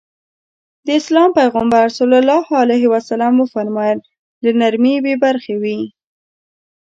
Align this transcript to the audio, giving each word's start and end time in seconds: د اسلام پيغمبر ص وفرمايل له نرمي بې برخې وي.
د 0.85 0.87
اسلام 0.99 1.29
پيغمبر 1.39 1.85
ص 1.97 1.97
وفرمايل 3.41 3.97
له 4.43 4.49
نرمي 4.61 4.95
بې 5.03 5.13
برخې 5.23 5.55
وي. 5.61 5.79